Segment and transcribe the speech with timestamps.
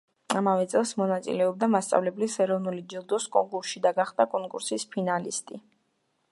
[0.39, 5.65] ამავე წელს მონაწილეობდა მასწავლებლის ეროვნული ჯილდოს კონკურსში და გახდა კონკურსის ფინალისტი.